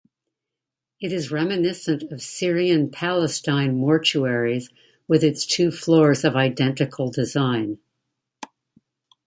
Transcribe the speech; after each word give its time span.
It 0.99 1.11
is 1.13 1.29
reminiscent 1.29 2.11
of 2.11 2.23
Syrian-Palestine 2.23 3.75
mortuaries 3.79 4.71
with 5.07 5.23
its 5.23 5.45
two 5.45 5.69
floors 5.69 6.23
of 6.23 6.35
identical 6.35 7.11
design. 7.11 7.77